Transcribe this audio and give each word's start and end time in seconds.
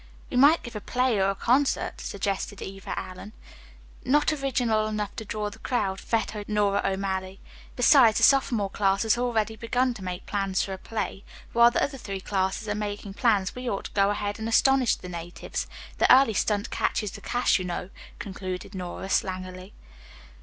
"We 0.31 0.37
might 0.37 0.63
give 0.63 0.75
a 0.75 0.81
play 0.81 1.19
or 1.19 1.29
a 1.29 1.35
concert," 1.35 2.01
suggested 2.01 2.59
Eva 2.59 2.97
Allen. 2.97 3.33
"Not 4.03 4.33
original 4.33 4.87
enough 4.87 5.15
to 5.17 5.25
draw 5.25 5.51
the 5.51 5.59
crowd," 5.59 6.01
vetoed 6.01 6.49
Nora 6.49 6.81
O'Malley. 6.83 7.39
"Besides, 7.75 8.17
the 8.17 8.23
sophomore 8.23 8.71
class 8.71 9.03
has 9.03 9.15
already 9.15 9.55
begun 9.55 9.93
to 9.93 10.03
make 10.03 10.25
plans 10.25 10.63
for 10.63 10.73
a 10.73 10.79
play. 10.79 11.23
While 11.53 11.69
the 11.69 11.83
other 11.83 11.99
three 11.99 12.19
classes 12.19 12.67
are 12.67 12.73
making 12.73 13.13
plans 13.13 13.53
we 13.53 13.69
ought 13.69 13.85
to 13.85 13.91
go 13.91 14.09
ahead 14.09 14.39
and 14.39 14.49
astonish 14.49 14.95
the 14.95 15.07
natives. 15.07 15.67
The 15.99 16.11
early 16.11 16.33
stunt 16.33 16.71
catches 16.71 17.11
the 17.11 17.21
cash, 17.21 17.59
you 17.59 17.65
know," 17.65 17.91
concluded 18.17 18.73
Nora 18.73 19.07
slangily. 19.07 19.73